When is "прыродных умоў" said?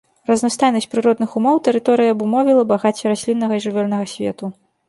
0.93-1.61